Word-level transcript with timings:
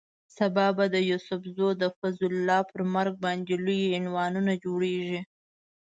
سبا 0.37 0.65
به 0.77 0.85
د 0.93 0.95
یوسف 1.11 1.41
زو 1.55 1.67
د 1.81 1.83
فضل 1.97 2.31
الله 2.37 2.61
پر 2.69 2.81
مرګ 2.95 3.13
باندې 3.25 3.53
لوی 3.65 3.93
عنوانونه 3.99 4.51
جوړېږي. 4.63 5.19